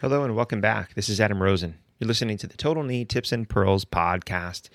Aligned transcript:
Hello 0.00 0.22
and 0.22 0.36
welcome 0.36 0.60
back. 0.60 0.94
This 0.94 1.08
is 1.08 1.20
Adam 1.20 1.42
Rosen. 1.42 1.76
You're 1.98 2.06
listening 2.06 2.38
to 2.38 2.46
the 2.46 2.56
Total 2.56 2.84
Knee 2.84 3.04
Tips 3.04 3.32
and 3.32 3.48
Pearls 3.48 3.84
podcast. 3.84 4.68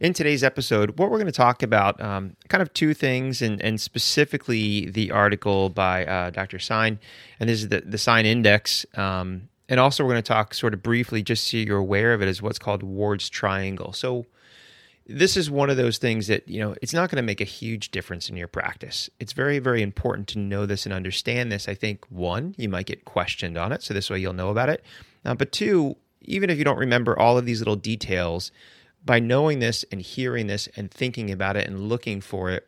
In 0.00 0.12
today's 0.12 0.42
episode, 0.42 0.98
what 0.98 1.08
we're 1.08 1.18
going 1.18 1.26
to 1.26 1.32
talk 1.32 1.62
about, 1.62 2.00
um, 2.00 2.34
kind 2.48 2.60
of 2.60 2.72
two 2.72 2.92
things, 2.92 3.40
and, 3.42 3.62
and 3.62 3.80
specifically 3.80 4.90
the 4.90 5.12
article 5.12 5.68
by 5.70 6.04
uh, 6.04 6.30
Dr. 6.30 6.58
Singh, 6.58 6.98
and 7.38 7.48
this 7.48 7.62
is 7.62 7.68
the, 7.68 7.82
the 7.82 7.96
Singh 7.96 8.26
Index. 8.26 8.84
Um, 8.96 9.50
and 9.68 9.78
also, 9.78 10.02
we're 10.02 10.14
going 10.14 10.24
to 10.24 10.28
talk 10.32 10.52
sort 10.52 10.74
of 10.74 10.82
briefly, 10.82 11.22
just 11.22 11.46
so 11.46 11.58
you're 11.58 11.78
aware 11.78 12.12
of 12.12 12.20
it, 12.20 12.26
is 12.26 12.42
what's 12.42 12.58
called 12.58 12.82
Ward's 12.82 13.30
Triangle. 13.30 13.92
So, 13.92 14.26
this 15.08 15.36
is 15.36 15.50
one 15.50 15.70
of 15.70 15.76
those 15.76 15.98
things 15.98 16.26
that 16.26 16.48
you 16.48 16.60
know 16.60 16.74
it's 16.82 16.92
not 16.92 17.10
going 17.10 17.16
to 17.16 17.26
make 17.26 17.40
a 17.40 17.44
huge 17.44 17.90
difference 17.90 18.28
in 18.28 18.36
your 18.36 18.48
practice. 18.48 19.08
It's 19.20 19.32
very 19.32 19.58
very 19.58 19.82
important 19.82 20.28
to 20.28 20.38
know 20.38 20.66
this 20.66 20.84
and 20.84 20.92
understand 20.92 21.52
this. 21.52 21.68
I 21.68 21.74
think 21.74 22.04
one 22.10 22.54
you 22.58 22.68
might 22.68 22.86
get 22.86 23.04
questioned 23.04 23.56
on 23.56 23.72
it 23.72 23.82
so 23.82 23.94
this 23.94 24.10
way 24.10 24.18
you'll 24.18 24.32
know 24.32 24.50
about 24.50 24.68
it. 24.68 24.84
Uh, 25.24 25.34
but 25.34 25.52
two 25.52 25.96
even 26.22 26.50
if 26.50 26.58
you 26.58 26.64
don't 26.64 26.78
remember 26.78 27.18
all 27.18 27.38
of 27.38 27.46
these 27.46 27.60
little 27.60 27.76
details 27.76 28.50
by 29.04 29.20
knowing 29.20 29.60
this 29.60 29.84
and 29.92 30.02
hearing 30.02 30.48
this 30.48 30.68
and 30.76 30.90
thinking 30.90 31.30
about 31.30 31.56
it 31.56 31.66
and 31.66 31.88
looking 31.88 32.20
for 32.20 32.50
it 32.50 32.66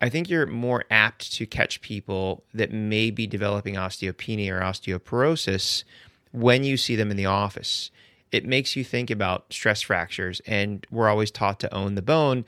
i 0.00 0.08
think 0.08 0.28
you're 0.28 0.46
more 0.46 0.84
apt 0.90 1.32
to 1.32 1.46
catch 1.46 1.80
people 1.80 2.44
that 2.52 2.72
may 2.72 3.10
be 3.10 3.26
developing 3.26 3.74
osteopenia 3.76 4.50
or 4.50 4.60
osteoporosis 4.60 5.84
when 6.32 6.64
you 6.64 6.76
see 6.76 6.96
them 6.96 7.10
in 7.10 7.16
the 7.16 7.26
office 7.26 7.90
it 8.32 8.46
makes 8.46 8.74
you 8.74 8.82
think 8.82 9.10
about 9.10 9.52
stress 9.52 9.82
fractures 9.82 10.40
and 10.46 10.86
we're 10.90 11.08
always 11.08 11.30
taught 11.30 11.60
to 11.60 11.72
own 11.72 11.94
the 11.94 12.02
bone. 12.02 12.44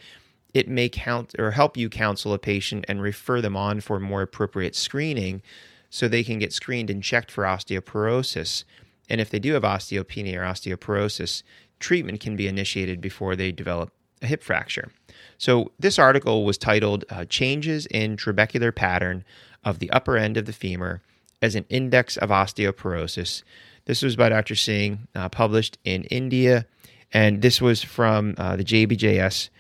It 0.55 0.67
may 0.67 0.89
count 0.89 1.35
or 1.39 1.51
help 1.53 1.77
you 1.77 1.91
counsel 1.91 2.33
a 2.33 2.39
patient 2.39 2.87
and 2.89 3.03
refer 3.03 3.41
them 3.41 3.57
on 3.57 3.81
for 3.81 4.01
more 4.01 4.23
appropriate 4.23 4.75
screening 4.75 5.43
so 5.91 6.09
they 6.09 6.25
can 6.25 6.39
get 6.39 6.53
screened 6.53 6.91
and 6.91 7.03
checked 7.03 7.31
for 7.31 7.45
osteoporosis. 7.45 8.65
And 9.09 9.21
if 9.21 9.31
they 9.31 9.39
do 9.39 9.53
have 9.53 9.63
osteopenia 9.63 10.37
or 10.37 10.41
osteoporosis 10.41 11.43
treatment 11.79 12.21
can 12.21 12.35
be 12.35 12.49
initiated 12.49 13.01
before 13.01 13.37
they 13.37 13.53
develop 13.53 13.93
a 14.23 14.27
hip 14.27 14.43
fracture. 14.43 14.91
So 15.37 15.73
this 15.79 15.99
article 15.99 16.45
was 16.45 16.57
titled 16.57 17.05
uh, 17.11 17.27
changes 17.27 17.87
in 17.87 18.17
trabecular 18.17 18.75
pattern 18.75 19.25
of 19.65 19.81
the 19.81 19.91
upper 19.91 20.17
end 20.17 20.39
of 20.39 20.47
the 20.47 20.53
femur 20.53 21.03
as 21.43 21.55
an 21.55 21.67
index 21.69 22.17
of 22.17 22.31
osteoporosis 22.31 23.43
this 23.87 24.03
was 24.03 24.17
by 24.17 24.29
Dr. 24.31 24.55
Singh, 24.55 25.07
uh, 25.15 25.29
published 25.29 25.79
in 25.85 26.05
India, 26.05 26.67
and 27.13 27.43
this 27.43 27.61
was 27.61 27.83
from 27.83 28.35
uh, 28.39 28.57
the 28.57 28.65
JBJS 28.65 29.51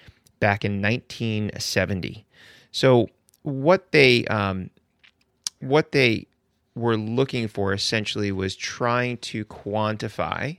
back 0.40 0.64
in 0.64 0.80
1970. 0.82 2.26
So 2.72 3.08
what 3.42 3.92
they 3.92 4.24
um, 4.26 4.70
what 5.60 5.92
they 5.92 6.26
were 6.74 6.96
looking 6.96 7.48
for 7.48 7.72
essentially 7.72 8.32
was 8.32 8.56
trying 8.56 9.18
to 9.18 9.44
quantify 9.44 10.58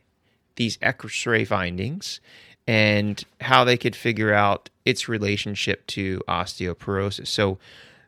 these 0.55 0.77
X-ray 0.81 1.43
findings 1.43 2.21
and 2.67 3.23
how 3.41 3.63
they 3.63 3.77
could 3.77 3.95
figure 3.95 4.33
out 4.33 4.69
its 4.85 5.07
relationship 5.09 5.85
to 5.87 6.21
osteoporosis. 6.27 7.27
So 7.27 7.57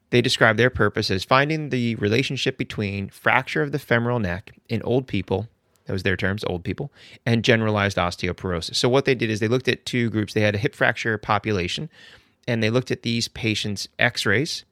they 0.10 0.22
describe 0.22 0.58
their 0.58 0.70
purpose 0.70 1.12
as 1.12 1.24
finding 1.24 1.70
the 1.70 1.96
relationship 1.96 2.58
between 2.58 3.10
fracture 3.10 3.62
of 3.62 3.72
the 3.72 3.80
femoral 3.80 4.20
neck 4.20 4.54
in 4.70 4.82
old 4.84 5.08
people, 5.08 5.48
that 5.86 5.94
was 5.94 6.04
their 6.04 6.18
terms, 6.18 6.44
old 6.46 6.64
people, 6.64 6.92
and 7.26 7.44
generalized 7.44 7.98
osteoporosis. 7.98 8.76
So, 8.76 8.90
what 8.90 9.06
they 9.06 9.16
did 9.16 9.30
is 9.30 9.40
they 9.40 9.48
looked 9.48 9.68
at 9.68 9.86
two 9.86 10.10
groups. 10.10 10.34
They 10.34 10.42
had 10.42 10.56
a 10.56 10.60
hip 10.60 10.76
fracture 10.76 11.18
population, 11.18 11.90
and 12.48 12.62
they 12.62 12.70
looked 12.70 12.92
at 12.92 13.04
these 13.04 13.28
patients' 13.28 13.88
x 13.98 14.26
rays, 14.26 14.66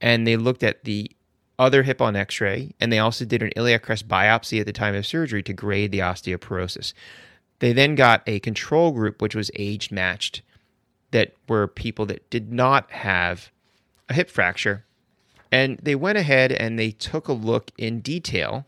and 0.00 0.26
they 0.26 0.36
looked 0.36 0.62
at 0.62 0.84
the 0.84 1.10
other 1.58 1.82
hip 1.84 2.00
on 2.00 2.16
x 2.16 2.40
ray, 2.40 2.74
and 2.80 2.92
they 2.92 2.98
also 2.98 3.24
did 3.24 3.42
an 3.42 3.52
iliac 3.56 3.82
crest 3.82 4.08
biopsy 4.08 4.60
at 4.60 4.66
the 4.66 4.72
time 4.72 4.94
of 4.94 5.06
surgery 5.06 5.42
to 5.44 5.52
grade 5.52 5.92
the 5.92 6.00
osteoporosis. 6.00 6.92
They 7.60 7.72
then 7.72 7.94
got 7.94 8.22
a 8.26 8.40
control 8.40 8.90
group, 8.90 9.22
which 9.22 9.36
was 9.36 9.50
age 9.54 9.92
matched, 9.92 10.42
that 11.12 11.34
were 11.48 11.68
people 11.68 12.06
that 12.06 12.28
did 12.30 12.52
not 12.52 12.90
have 12.90 13.52
a 14.08 14.14
hip 14.14 14.30
fracture. 14.30 14.84
And 15.50 15.78
they 15.82 15.94
went 15.94 16.18
ahead 16.18 16.50
and 16.52 16.78
they 16.78 16.90
took 16.90 17.28
a 17.28 17.32
look 17.32 17.70
in 17.76 18.00
detail 18.00 18.66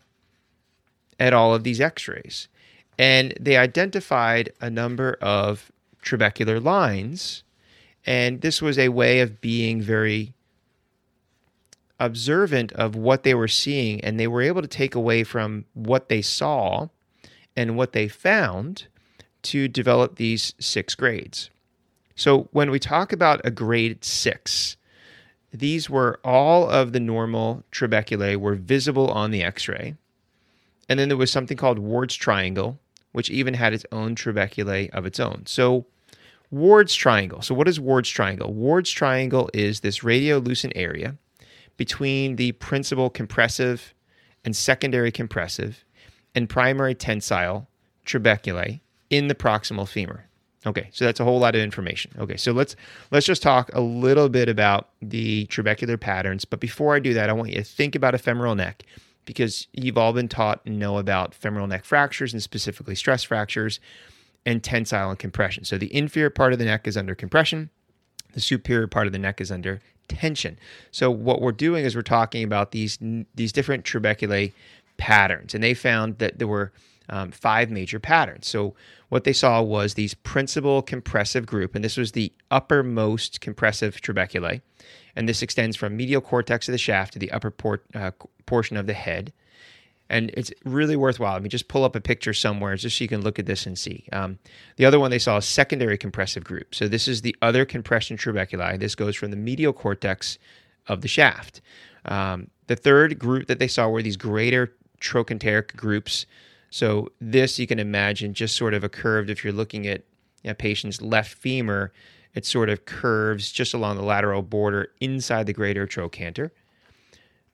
at 1.19 1.33
all 1.33 1.53
of 1.53 1.63
these 1.63 1.81
x 1.81 2.07
rays. 2.07 2.47
And 2.97 3.33
they 3.39 3.57
identified 3.57 4.53
a 4.61 4.69
number 4.69 5.17
of 5.21 5.71
trabecular 6.03 6.63
lines. 6.63 7.43
And 8.05 8.41
this 8.41 8.61
was 8.61 8.77
a 8.77 8.89
way 8.89 9.19
of 9.19 9.41
being 9.41 9.81
very 9.81 10.33
observant 11.99 12.71
of 12.73 12.95
what 12.95 13.23
they 13.23 13.33
were 13.33 13.47
seeing. 13.47 14.03
And 14.03 14.19
they 14.19 14.27
were 14.27 14.41
able 14.41 14.61
to 14.61 14.67
take 14.67 14.95
away 14.95 15.23
from 15.23 15.65
what 15.73 16.09
they 16.09 16.21
saw 16.21 16.89
and 17.55 17.77
what 17.77 17.93
they 17.93 18.07
found 18.07 18.87
to 19.43 19.67
develop 19.67 20.15
these 20.15 20.53
six 20.59 20.95
grades. 20.95 21.49
So 22.15 22.47
when 22.51 22.71
we 22.71 22.79
talk 22.79 23.11
about 23.11 23.41
a 23.43 23.51
grade 23.51 24.03
six, 24.03 24.77
these 25.59 25.89
were 25.89 26.19
all 26.23 26.69
of 26.69 26.91
the 26.91 26.99
normal 26.99 27.63
trabeculae 27.71 28.37
were 28.37 28.55
visible 28.55 29.09
on 29.09 29.31
the 29.31 29.43
x-ray. 29.43 29.95
And 30.87 30.99
then 30.99 31.07
there 31.07 31.17
was 31.17 31.31
something 31.31 31.57
called 31.57 31.79
Ward's 31.79 32.15
triangle, 32.15 32.79
which 33.11 33.29
even 33.29 33.53
had 33.55 33.73
its 33.73 33.85
own 33.91 34.15
trabeculae 34.15 34.89
of 34.91 35.05
its 35.05 35.19
own. 35.19 35.43
So 35.45 35.85
Ward's 36.51 36.95
triangle. 36.95 37.41
So 37.41 37.55
what 37.55 37.67
is 37.67 37.79
Ward's 37.79 38.09
triangle? 38.09 38.53
Ward's 38.53 38.91
triangle 38.91 39.49
is 39.53 39.79
this 39.79 39.99
radiolucent 39.99 40.73
area 40.75 41.15
between 41.77 42.35
the 42.35 42.51
principal 42.53 43.09
compressive 43.09 43.93
and 44.43 44.55
secondary 44.55 45.11
compressive 45.11 45.83
and 46.35 46.49
primary 46.49 46.93
tensile 46.93 47.67
trabeculae 48.05 48.79
in 49.09 49.27
the 49.27 49.35
proximal 49.35 49.87
femur. 49.87 50.25
Okay, 50.65 50.89
so 50.91 51.05
that's 51.05 51.19
a 51.19 51.23
whole 51.23 51.39
lot 51.39 51.55
of 51.55 51.61
information. 51.61 52.11
Okay, 52.17 52.37
so 52.37 52.51
let's 52.51 52.75
let's 53.11 53.25
just 53.25 53.43
talk 53.43 53.69
a 53.73 53.81
little 53.81 54.29
bit 54.29 54.49
about 54.49 54.89
the 55.01 55.45
trabecular 55.47 55.99
patterns. 55.99 56.43
But 56.43 56.59
before 56.59 56.95
I 56.95 56.99
do 56.99 57.13
that, 57.13 57.29
I 57.29 57.33
want 57.33 57.49
you 57.51 57.57
to 57.57 57.63
think 57.63 57.95
about 57.95 58.19
femoral 58.19 58.55
neck 58.55 58.83
because 59.25 59.67
you've 59.73 59.97
all 59.97 60.13
been 60.13 60.27
taught 60.27 60.61
and 60.65 60.79
know 60.79 60.97
about 60.97 61.35
femoral 61.35 61.67
neck 61.67 61.85
fractures 61.85 62.33
and 62.33 62.41
specifically 62.41 62.95
stress 62.95 63.23
fractures 63.23 63.79
and 64.45 64.63
tensile 64.63 65.09
and 65.09 65.19
compression. 65.19 65.65
So 65.65 65.77
the 65.77 65.93
inferior 65.95 66.29
part 66.29 66.53
of 66.53 66.59
the 66.59 66.65
neck 66.65 66.87
is 66.87 66.97
under 66.97 67.15
compression, 67.15 67.69
the 68.33 68.41
superior 68.41 68.87
part 68.87 69.07
of 69.07 69.13
the 69.13 69.19
neck 69.19 69.41
is 69.41 69.51
under 69.51 69.81
tension. 70.07 70.57
So 70.91 71.09
what 71.09 71.41
we're 71.41 71.51
doing 71.51 71.85
is 71.85 71.95
we're 71.95 72.01
talking 72.01 72.43
about 72.43 72.71
these 72.71 72.97
these 73.35 73.51
different 73.51 73.85
trabeculae 73.85 74.53
patterns, 74.97 75.53
and 75.53 75.63
they 75.63 75.73
found 75.73 76.19
that 76.19 76.39
there 76.39 76.47
were 76.47 76.71
um, 77.09 77.31
five 77.31 77.69
major 77.69 77.99
patterns. 77.99 78.47
So 78.47 78.75
what 79.09 79.23
they 79.23 79.33
saw 79.33 79.61
was 79.61 79.93
these 79.93 80.13
principal 80.13 80.81
compressive 80.81 81.45
group, 81.45 81.75
and 81.75 81.83
this 81.83 81.97
was 81.97 82.13
the 82.13 82.33
uppermost 82.51 83.41
compressive 83.41 84.01
trabeculae, 84.01 84.61
and 85.15 85.29
this 85.29 85.41
extends 85.41 85.77
from 85.77 85.95
medial 85.95 86.21
cortex 86.21 86.67
of 86.67 86.71
the 86.71 86.77
shaft 86.77 87.13
to 87.13 87.19
the 87.19 87.31
upper 87.31 87.51
port, 87.51 87.85
uh, 87.93 88.11
portion 88.45 88.77
of 88.77 88.87
the 88.87 88.93
head. 88.93 89.31
And 90.07 90.29
it's 90.35 90.51
really 90.63 90.95
worthwhile. 90.95 91.33
Let 91.33 91.41
me 91.41 91.49
just 91.49 91.67
pull 91.67 91.83
up 91.83 91.95
a 91.95 92.01
picture 92.01 92.33
somewhere 92.33 92.75
just 92.75 92.97
so 92.97 93.03
you 93.03 93.07
can 93.07 93.21
look 93.21 93.39
at 93.39 93.47
this 93.47 93.65
and 93.65 93.77
see. 93.77 94.05
Um, 94.13 94.37
the 94.75 94.85
other 94.85 94.99
one 94.99 95.09
they 95.09 95.17
saw 95.17 95.37
is 95.37 95.45
secondary 95.45 95.97
compressive 95.97 96.43
group. 96.43 96.75
So 96.75 96.87
this 96.87 97.07
is 97.07 97.23
the 97.23 97.35
other 97.41 97.65
compression 97.65 98.15
trabeculae. 98.15 98.77
This 98.79 98.93
goes 98.93 99.15
from 99.15 99.31
the 99.31 99.37
medial 99.37 99.73
cortex 99.73 100.37
of 100.87 101.01
the 101.01 101.07
shaft. 101.07 101.61
Um, 102.05 102.51
the 102.67 102.75
third 102.75 103.17
group 103.17 103.47
that 103.47 103.57
they 103.57 103.67
saw 103.67 103.89
were 103.89 104.03
these 104.03 104.17
greater 104.17 104.75
trochanteric 104.99 105.75
groups. 105.75 106.25
So 106.75 107.07
this 107.21 107.57
you 107.57 107.67
can 107.67 107.79
imagine 107.79 108.33
just 108.33 108.53
sort 108.53 108.73
of 108.73 108.83
a 108.83 108.89
curved 108.89 109.29
if 109.29 109.45
you're 109.45 109.53
looking 109.53 109.87
at 109.87 110.03
a 110.43 110.53
patient's 110.53 111.01
left 111.01 111.37
femur, 111.37 111.93
it 112.33 112.45
sort 112.45 112.67
of 112.67 112.83
curves 112.83 113.49
just 113.49 113.73
along 113.73 113.95
the 113.95 114.03
lateral 114.03 114.41
border 114.41 114.89
inside 114.99 115.45
the 115.45 115.53
greater 115.53 115.87
trochanter. 115.87 116.51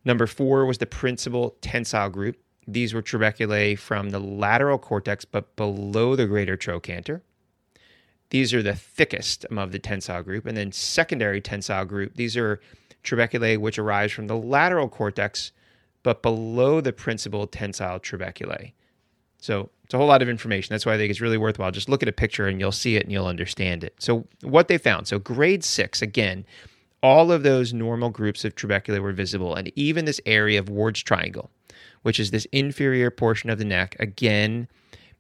Number 0.04 0.26
four 0.26 0.66
was 0.66 0.80
the 0.80 0.88
principal 0.88 1.56
tensile 1.62 2.10
group. 2.10 2.36
These 2.68 2.96
were 2.96 3.04
trabeculae 3.04 3.78
from 3.78 4.10
the 4.10 4.18
lateral 4.18 4.80
cortex, 4.80 5.24
but 5.24 5.56
below 5.56 6.16
the 6.16 6.26
greater 6.26 6.58
trochanter. 6.58 7.22
These 8.32 8.56
are 8.56 8.64
the 8.64 8.76
thickest 8.76 9.46
of 9.46 9.72
the 9.72 9.78
tensile 9.78 10.24
group. 10.24 10.48
And 10.48 10.58
then 10.58 10.72
secondary 10.72 11.42
tensile 11.42 11.86
group, 11.86 12.16
these 12.16 12.36
are 12.36 12.60
trabeculae 13.04 13.60
which 13.60 13.78
arise 13.78 14.12
from 14.12 14.26
the 14.26 14.36
lateral 14.36 14.90
cortex, 14.90 15.52
but 16.02 16.24
below 16.24 16.82
the 16.82 16.92
principal 16.92 17.46
tensile 17.46 18.00
trabeculae. 18.00 18.74
So 19.42 19.70
it's 19.84 19.94
a 19.94 19.98
whole 19.98 20.08
lot 20.08 20.22
of 20.22 20.30
information. 20.30 20.74
That's 20.74 20.86
why 20.86 20.94
I 20.94 20.98
think 20.98 21.10
it's 21.10 21.20
really 21.20 21.38
worthwhile. 21.38 21.72
Just 21.72 21.90
look 21.90 22.02
at 22.02 22.08
a 22.08 22.14
picture 22.14 22.48
and 22.48 22.60
you'll 22.60 22.72
see 22.72 22.96
it 22.96 23.04
and 23.04 23.12
you'll 23.12 23.28
understand 23.28 23.84
it. 23.84 23.94
So 24.00 24.26
what 24.42 24.70
they 24.70 24.78
found. 24.78 25.08
So 25.08 25.20
grade 25.20 25.64
six, 25.64 26.02
again, 26.02 26.46
all 27.04 27.32
of 27.32 27.44
those 27.44 27.74
normal 27.74 28.10
groups 28.10 28.46
of 28.46 28.56
trabeculae 28.56 29.02
were 29.02 29.12
visible, 29.12 29.56
and 29.56 29.72
even 29.76 30.06
this 30.06 30.22
area 30.26 30.60
of 30.60 30.70
Ward's 30.70 31.02
triangle, 31.02 31.50
which 32.04 32.20
is 32.20 32.32
this 32.32 32.46
inferior 32.52 33.10
portion 33.10 33.50
of 33.50 33.58
the 33.58 33.66
neck, 33.66 33.96
again 34.00 34.68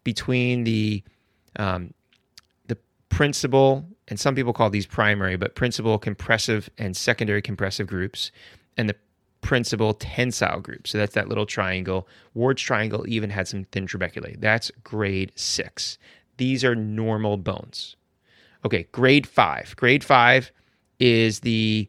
between 0.03 0.63
the 0.63 1.03
um, 1.57 1.93
the 2.67 2.77
principal 3.09 3.85
and 4.07 4.19
some 4.19 4.35
people 4.35 4.53
call 4.53 4.69
these 4.69 4.85
primary, 4.85 5.37
but 5.37 5.55
principal 5.55 5.97
compressive 5.97 6.69
and 6.77 6.95
secondary 6.95 7.41
compressive 7.41 7.87
groups, 7.87 8.31
and 8.77 8.87
the 8.87 8.95
principal 9.51 9.93
tensile 9.93 10.61
group. 10.61 10.87
So 10.87 10.97
that's 10.97 11.13
that 11.15 11.27
little 11.27 11.45
triangle. 11.45 12.07
Ward's 12.33 12.61
triangle 12.61 13.03
even 13.09 13.29
had 13.29 13.49
some 13.49 13.65
thin 13.65 13.85
trabeculae. 13.85 14.39
That's 14.39 14.71
grade 14.81 15.33
six. 15.35 15.97
These 16.37 16.63
are 16.63 16.73
normal 16.73 17.35
bones. 17.35 17.97
Okay, 18.63 18.87
grade 18.93 19.27
five. 19.27 19.75
Grade 19.75 20.05
five 20.05 20.53
is 21.01 21.41
the 21.41 21.85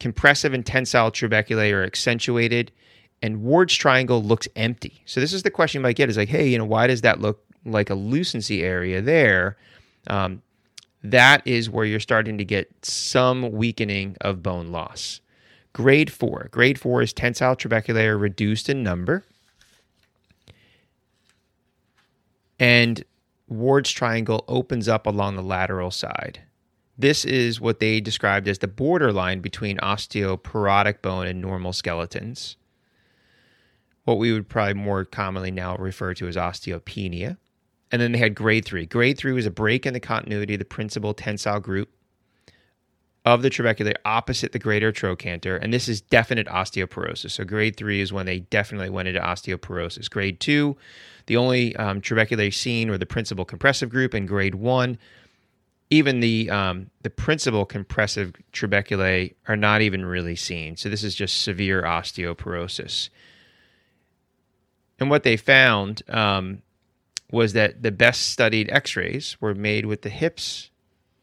compressive 0.00 0.52
and 0.52 0.66
tensile 0.66 1.12
trabeculae 1.12 1.72
are 1.72 1.84
accentuated, 1.84 2.72
and 3.22 3.40
Ward's 3.40 3.76
triangle 3.76 4.20
looks 4.20 4.48
empty. 4.56 5.00
So 5.06 5.20
this 5.20 5.32
is 5.32 5.44
the 5.44 5.50
question 5.52 5.78
you 5.78 5.84
might 5.84 5.94
get: 5.94 6.10
is 6.10 6.16
like, 6.16 6.28
hey, 6.28 6.48
you 6.48 6.58
know, 6.58 6.64
why 6.64 6.88
does 6.88 7.02
that 7.02 7.20
look 7.20 7.44
like 7.64 7.88
a 7.88 7.94
lucency 7.94 8.64
area 8.64 9.00
there? 9.00 9.56
Um, 10.08 10.42
that 11.04 11.46
is 11.46 11.70
where 11.70 11.84
you're 11.84 12.00
starting 12.00 12.36
to 12.38 12.44
get 12.44 12.68
some 12.84 13.52
weakening 13.52 14.16
of 14.22 14.42
bone 14.42 14.72
loss. 14.72 15.20
Grade 15.72 16.12
four. 16.12 16.48
Grade 16.50 16.78
four 16.78 17.02
is 17.02 17.12
tensile 17.12 17.56
trabeculae 17.56 18.20
reduced 18.20 18.68
in 18.68 18.82
number. 18.82 19.24
And 22.58 23.04
Ward's 23.48 23.90
triangle 23.90 24.44
opens 24.48 24.88
up 24.88 25.06
along 25.06 25.36
the 25.36 25.42
lateral 25.42 25.90
side. 25.90 26.40
This 26.98 27.24
is 27.24 27.60
what 27.60 27.80
they 27.80 28.00
described 28.00 28.46
as 28.46 28.58
the 28.58 28.68
borderline 28.68 29.40
between 29.40 29.78
osteoporotic 29.78 31.00
bone 31.00 31.26
and 31.26 31.40
normal 31.40 31.72
skeletons. 31.72 32.56
What 34.04 34.18
we 34.18 34.32
would 34.32 34.48
probably 34.48 34.74
more 34.74 35.04
commonly 35.04 35.50
now 35.50 35.76
refer 35.76 36.14
to 36.14 36.28
as 36.28 36.36
osteopenia. 36.36 37.38
And 37.90 38.02
then 38.02 38.12
they 38.12 38.18
had 38.18 38.34
grade 38.34 38.64
three. 38.64 38.86
Grade 38.86 39.16
three 39.16 39.32
was 39.32 39.46
a 39.46 39.50
break 39.50 39.86
in 39.86 39.94
the 39.94 40.00
continuity 40.00 40.54
of 40.54 40.58
the 40.58 40.64
principal 40.64 41.14
tensile 41.14 41.60
group 41.60 41.88
of 43.24 43.42
the 43.42 43.50
trabeculae 43.50 43.94
opposite 44.04 44.52
the 44.52 44.58
greater 44.58 44.92
trochanter, 44.92 45.56
and 45.56 45.72
this 45.72 45.88
is 45.88 46.00
definite 46.00 46.46
osteoporosis. 46.46 47.32
So 47.32 47.44
grade 47.44 47.76
three 47.76 48.00
is 48.00 48.12
when 48.12 48.26
they 48.26 48.40
definitely 48.40 48.90
went 48.90 49.08
into 49.08 49.20
osteoporosis. 49.20 50.10
Grade 50.10 50.40
two, 50.40 50.76
the 51.26 51.36
only 51.36 51.76
um, 51.76 52.00
trabeculae 52.00 52.52
seen 52.52 52.90
were 52.90 52.98
the 52.98 53.06
principal 53.06 53.44
compressive 53.44 53.90
group, 53.90 54.14
and 54.14 54.26
grade 54.26 54.54
one, 54.54 54.96
even 55.90 56.20
the 56.20 56.48
um, 56.48 56.90
the 57.02 57.10
principal 57.10 57.66
compressive 57.66 58.32
trabeculae 58.52 59.34
are 59.48 59.56
not 59.56 59.82
even 59.82 60.06
really 60.06 60.36
seen. 60.36 60.76
So 60.76 60.88
this 60.88 61.04
is 61.04 61.14
just 61.14 61.42
severe 61.42 61.82
osteoporosis. 61.82 63.10
And 64.98 65.10
what 65.10 65.24
they 65.24 65.36
found 65.36 66.02
um, 66.08 66.62
was 67.30 67.52
that 67.54 67.82
the 67.82 67.90
best 67.90 68.28
studied 68.28 68.70
X-rays 68.70 69.36
were 69.40 69.54
made 69.54 69.86
with 69.86 70.02
the 70.02 70.10
hips 70.10 70.70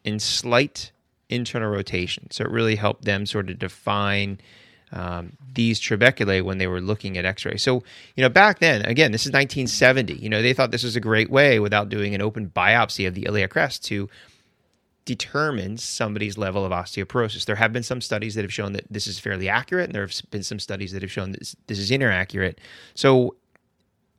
in 0.04 0.18
slight 0.18 0.92
internal 1.28 1.70
rotation. 1.70 2.30
So 2.30 2.44
it 2.44 2.50
really 2.50 2.76
helped 2.76 3.04
them 3.04 3.26
sort 3.26 3.50
of 3.50 3.58
define 3.58 4.40
um, 4.92 5.32
these 5.54 5.80
trabeculae 5.80 6.42
when 6.42 6.58
they 6.58 6.66
were 6.66 6.80
looking 6.80 7.18
at 7.18 7.24
x-ray. 7.24 7.56
So, 7.56 7.82
you 8.16 8.22
know, 8.22 8.28
back 8.28 8.58
then, 8.58 8.82
again, 8.82 9.12
this 9.12 9.22
is 9.22 9.32
1970, 9.32 10.14
you 10.14 10.28
know, 10.28 10.40
they 10.40 10.54
thought 10.54 10.70
this 10.70 10.84
was 10.84 10.96
a 10.96 11.00
great 11.00 11.30
way 11.30 11.60
without 11.60 11.88
doing 11.88 12.14
an 12.14 12.22
open 12.22 12.48
biopsy 12.48 13.06
of 13.06 13.14
the 13.14 13.26
iliac 13.26 13.50
crest 13.50 13.84
to 13.86 14.08
determine 15.04 15.78
somebody's 15.78 16.36
level 16.36 16.64
of 16.64 16.72
osteoporosis. 16.72 17.44
There 17.44 17.56
have 17.56 17.72
been 17.72 17.82
some 17.82 18.00
studies 18.00 18.34
that 18.34 18.42
have 18.42 18.52
shown 18.52 18.72
that 18.74 18.84
this 18.90 19.06
is 19.06 19.18
fairly 19.18 19.48
accurate, 19.48 19.86
and 19.86 19.94
there 19.94 20.06
have 20.06 20.14
been 20.30 20.42
some 20.42 20.58
studies 20.58 20.92
that 20.92 21.02
have 21.02 21.10
shown 21.10 21.32
that 21.32 21.54
this 21.66 21.78
is 21.78 21.90
inaccurate. 21.90 22.60
So 22.94 23.34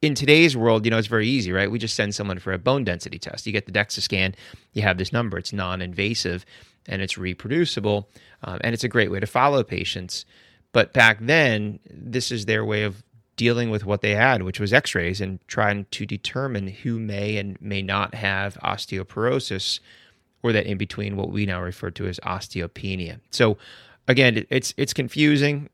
in 0.01 0.15
today's 0.15 0.57
world, 0.57 0.85
you 0.85 0.91
know, 0.91 0.97
it's 0.97 1.07
very 1.07 1.27
easy, 1.27 1.51
right? 1.51 1.69
We 1.69 1.77
just 1.77 1.95
send 1.95 2.15
someone 2.15 2.39
for 2.39 2.53
a 2.53 2.57
bone 2.57 2.83
density 2.83 3.19
test. 3.19 3.45
You 3.45 3.53
get 3.53 3.65
the 3.65 3.71
DEXA 3.71 4.01
scan, 4.01 4.35
you 4.73 4.81
have 4.81 4.97
this 4.97 5.13
number. 5.13 5.37
It's 5.37 5.53
non-invasive 5.53 6.45
and 6.89 7.01
it's 7.01 7.17
reproducible, 7.17 8.09
um, 8.43 8.59
and 8.61 8.73
it's 8.73 8.83
a 8.83 8.89
great 8.89 9.11
way 9.11 9.19
to 9.19 9.27
follow 9.27 9.63
patients. 9.63 10.25
But 10.71 10.93
back 10.93 11.19
then, 11.21 11.79
this 11.89 12.31
is 12.31 12.45
their 12.45 12.65
way 12.65 12.83
of 12.83 13.03
dealing 13.37 13.69
with 13.69 13.85
what 13.85 14.01
they 14.01 14.15
had, 14.15 14.43
which 14.43 14.59
was 14.59 14.73
X-rays, 14.73 15.21
and 15.21 15.39
trying 15.47 15.85
to 15.91 16.05
determine 16.05 16.67
who 16.67 16.99
may 16.99 17.37
and 17.37 17.59
may 17.61 17.81
not 17.81 18.13
have 18.15 18.55
osteoporosis, 18.63 19.79
or 20.43 20.51
that 20.51 20.65
in 20.65 20.77
between, 20.77 21.15
what 21.15 21.31
we 21.31 21.45
now 21.45 21.61
refer 21.61 21.89
to 21.91 22.07
as 22.07 22.19
osteopenia. 22.19 23.19
So, 23.31 23.57
again, 24.07 24.45
it's 24.49 24.73
it's 24.75 24.93
confusing. 24.93 25.69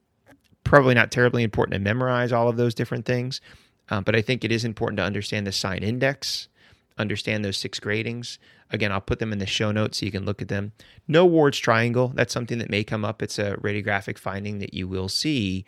Probably 0.63 0.95
not 0.95 1.11
terribly 1.11 1.43
important 1.43 1.73
to 1.73 1.79
memorize 1.79 2.31
all 2.31 2.47
of 2.47 2.57
those 2.57 2.73
different 2.73 3.05
things 3.05 3.41
um, 3.89 4.03
but 4.03 4.15
I 4.15 4.21
think 4.21 4.43
it 4.43 4.51
is 4.51 4.65
important 4.65 4.97
to 4.97 5.03
understand 5.03 5.45
the 5.45 5.51
Singh 5.51 5.83
index, 5.83 6.47
understand 6.97 7.43
those 7.43 7.57
six 7.57 7.79
gradings. 7.79 8.37
Again, 8.71 8.91
I'll 8.91 9.01
put 9.01 9.19
them 9.19 9.33
in 9.33 9.39
the 9.39 9.45
show 9.45 9.71
notes 9.71 9.99
so 9.99 10.05
you 10.05 10.11
can 10.11 10.25
look 10.25 10.41
at 10.41 10.47
them. 10.47 10.71
No 11.07 11.25
Ward's 11.25 11.59
triangle. 11.59 12.11
That's 12.15 12.33
something 12.33 12.57
that 12.59 12.69
may 12.69 12.83
come 12.83 13.05
up. 13.05 13.21
It's 13.21 13.37
a 13.39 13.57
radiographic 13.57 14.17
finding 14.17 14.59
that 14.59 14.73
you 14.73 14.87
will 14.87 15.09
see. 15.09 15.65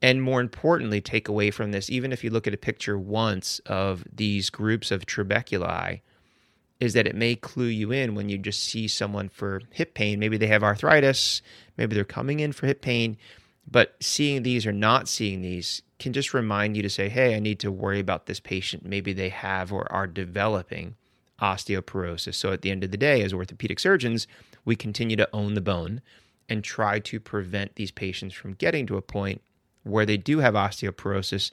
And 0.00 0.22
more 0.22 0.40
importantly, 0.40 1.00
take 1.00 1.28
away 1.28 1.50
from 1.50 1.72
this, 1.72 1.90
even 1.90 2.12
if 2.12 2.22
you 2.22 2.30
look 2.30 2.46
at 2.46 2.54
a 2.54 2.58
picture 2.58 2.98
once 2.98 3.58
of 3.66 4.04
these 4.12 4.50
groups 4.50 4.90
of 4.90 5.06
trabeculi, 5.06 6.00
is 6.78 6.92
that 6.92 7.08
it 7.08 7.16
may 7.16 7.34
clue 7.34 7.66
you 7.66 7.90
in 7.90 8.14
when 8.14 8.28
you 8.28 8.38
just 8.38 8.62
see 8.62 8.86
someone 8.86 9.28
for 9.28 9.62
hip 9.72 9.94
pain. 9.94 10.20
Maybe 10.20 10.36
they 10.36 10.46
have 10.46 10.62
arthritis, 10.62 11.42
maybe 11.76 11.96
they're 11.96 12.04
coming 12.04 12.38
in 12.38 12.52
for 12.52 12.66
hip 12.66 12.80
pain, 12.80 13.16
but 13.70 13.96
seeing 14.00 14.42
these 14.42 14.66
or 14.66 14.72
not 14.72 15.08
seeing 15.08 15.42
these 15.42 15.82
can 15.98 16.12
just 16.12 16.32
remind 16.32 16.76
you 16.76 16.82
to 16.82 16.88
say, 16.88 17.08
hey, 17.08 17.34
I 17.34 17.40
need 17.40 17.58
to 17.60 17.72
worry 17.72 18.00
about 18.00 18.26
this 18.26 18.40
patient. 18.40 18.84
Maybe 18.84 19.12
they 19.12 19.28
have 19.28 19.72
or 19.72 19.90
are 19.92 20.06
developing 20.06 20.96
osteoporosis. 21.40 22.34
So 22.34 22.52
at 22.52 22.62
the 22.62 22.70
end 22.70 22.84
of 22.84 22.90
the 22.90 22.96
day, 22.96 23.22
as 23.22 23.32
orthopedic 23.32 23.78
surgeons, 23.78 24.26
we 24.64 24.76
continue 24.76 25.16
to 25.16 25.28
own 25.32 25.54
the 25.54 25.60
bone 25.60 26.00
and 26.48 26.64
try 26.64 26.98
to 27.00 27.20
prevent 27.20 27.74
these 27.74 27.90
patients 27.90 28.34
from 28.34 28.54
getting 28.54 28.86
to 28.86 28.96
a 28.96 29.02
point 29.02 29.42
where 29.82 30.06
they 30.06 30.16
do 30.16 30.38
have 30.38 30.54
osteoporosis 30.54 31.50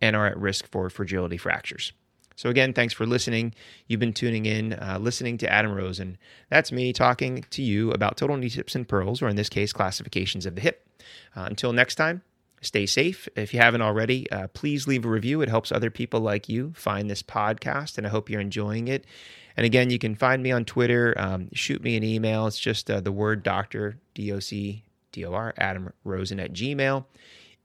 and 0.00 0.16
are 0.16 0.26
at 0.26 0.38
risk 0.38 0.66
for 0.66 0.88
fragility 0.88 1.36
fractures. 1.36 1.92
So, 2.36 2.48
again, 2.48 2.72
thanks 2.72 2.94
for 2.94 3.04
listening. 3.04 3.54
You've 3.86 4.00
been 4.00 4.14
tuning 4.14 4.46
in, 4.46 4.72
uh, 4.72 4.98
listening 4.98 5.36
to 5.38 5.52
Adam 5.52 5.74
Rosen. 5.74 6.16
That's 6.48 6.72
me 6.72 6.94
talking 6.94 7.44
to 7.50 7.60
you 7.60 7.90
about 7.90 8.16
total 8.16 8.38
knee 8.38 8.48
tips 8.48 8.74
and 8.74 8.88
pearls, 8.88 9.20
or 9.20 9.28
in 9.28 9.36
this 9.36 9.50
case, 9.50 9.74
classifications 9.74 10.46
of 10.46 10.54
the 10.54 10.62
hip. 10.62 10.86
Uh, 11.36 11.42
until 11.42 11.72
next 11.72 11.94
time, 11.94 12.22
stay 12.60 12.86
safe. 12.86 13.28
If 13.36 13.54
you 13.54 13.60
haven't 13.60 13.82
already, 13.82 14.30
uh, 14.30 14.48
please 14.48 14.86
leave 14.86 15.04
a 15.04 15.08
review. 15.08 15.40
It 15.40 15.48
helps 15.48 15.72
other 15.72 15.90
people 15.90 16.20
like 16.20 16.48
you 16.48 16.72
find 16.74 17.10
this 17.10 17.22
podcast, 17.22 17.98
and 17.98 18.06
I 18.06 18.10
hope 18.10 18.30
you're 18.30 18.40
enjoying 18.40 18.88
it. 18.88 19.04
And 19.56 19.66
again, 19.66 19.90
you 19.90 19.98
can 19.98 20.14
find 20.14 20.42
me 20.42 20.52
on 20.52 20.64
Twitter. 20.64 21.14
Um, 21.16 21.48
shoot 21.52 21.82
me 21.82 21.96
an 21.96 22.04
email. 22.04 22.46
It's 22.46 22.58
just 22.58 22.90
uh, 22.90 23.00
the 23.00 23.12
word 23.12 23.42
doctor, 23.42 23.98
D 24.14 24.32
O 24.32 24.38
C 24.40 24.84
D 25.12 25.24
O 25.24 25.34
R, 25.34 25.54
Adam 25.58 25.92
Rosen 26.04 26.40
at 26.40 26.52
Gmail. 26.52 27.04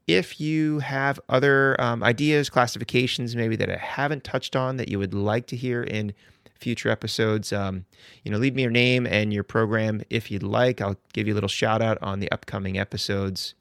If 0.06 0.40
you 0.40 0.78
have 0.80 1.18
other 1.28 1.80
um, 1.80 2.02
ideas, 2.04 2.48
classifications, 2.48 3.34
maybe 3.34 3.56
that 3.56 3.70
I 3.70 3.76
haven't 3.76 4.24
touched 4.24 4.54
on 4.54 4.76
that 4.76 4.88
you 4.88 4.98
would 4.98 5.14
like 5.14 5.46
to 5.48 5.56
hear 5.56 5.82
in 5.82 6.12
future 6.58 6.90
episodes, 6.90 7.52
um, 7.52 7.84
you 8.22 8.30
know, 8.30 8.38
leave 8.38 8.54
me 8.54 8.62
your 8.62 8.70
name 8.70 9.06
and 9.06 9.32
your 9.32 9.44
program 9.44 10.02
if 10.10 10.30
you'd 10.30 10.42
like. 10.42 10.80
I'll 10.80 10.96
give 11.12 11.26
you 11.26 11.34
a 11.34 11.36
little 11.36 11.48
shout 11.48 11.82
out 11.82 11.98
on 12.02 12.20
the 12.20 12.30
upcoming 12.30 12.78
episodes. 12.78 13.54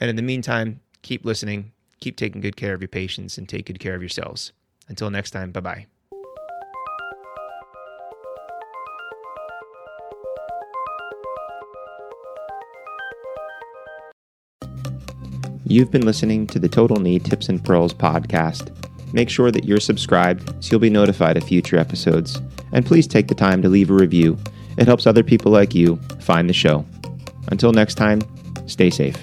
And 0.00 0.08
in 0.08 0.16
the 0.16 0.22
meantime, 0.22 0.80
keep 1.02 1.24
listening, 1.24 1.72
keep 2.00 2.16
taking 2.16 2.40
good 2.40 2.56
care 2.56 2.74
of 2.74 2.80
your 2.80 2.88
patients, 2.88 3.38
and 3.38 3.48
take 3.48 3.66
good 3.66 3.80
care 3.80 3.94
of 3.94 4.02
yourselves. 4.02 4.52
Until 4.88 5.10
next 5.10 5.32
time, 5.32 5.52
bye 5.52 5.60
bye. 5.60 5.86
You've 15.70 15.90
been 15.90 16.06
listening 16.06 16.46
to 16.46 16.58
the 16.58 16.68
Total 16.68 16.98
Knee 16.98 17.18
Tips 17.18 17.50
and 17.50 17.62
Pearls 17.62 17.92
podcast. 17.92 18.87
Make 19.12 19.30
sure 19.30 19.50
that 19.50 19.64
you're 19.64 19.80
subscribed 19.80 20.48
so 20.62 20.72
you'll 20.72 20.80
be 20.80 20.90
notified 20.90 21.36
of 21.36 21.44
future 21.44 21.78
episodes. 21.78 22.40
And 22.72 22.84
please 22.84 23.06
take 23.06 23.28
the 23.28 23.34
time 23.34 23.62
to 23.62 23.68
leave 23.68 23.90
a 23.90 23.94
review. 23.94 24.38
It 24.76 24.86
helps 24.86 25.06
other 25.06 25.22
people 25.22 25.50
like 25.50 25.74
you 25.74 25.96
find 26.20 26.48
the 26.48 26.54
show. 26.54 26.84
Until 27.48 27.72
next 27.72 27.94
time, 27.94 28.20
stay 28.66 28.90
safe. 28.90 29.16